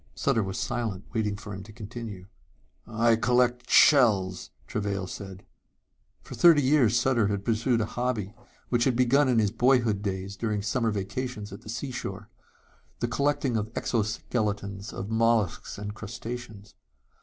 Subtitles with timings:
[0.15, 2.25] Sutter was silent, waiting for him to continue.
[2.87, 5.45] "I collect shells," Travail said.
[6.23, 8.33] For thirty years Sutter had pursued a hobby
[8.69, 12.29] which had begun in his boyhood days during summer vacations at the seashore
[12.97, 16.73] the collecting of exoskeletons of mollusks and crustaceans.